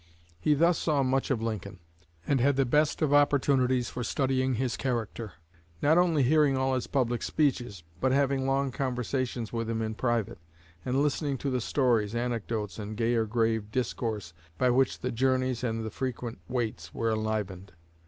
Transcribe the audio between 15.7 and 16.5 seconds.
the frequent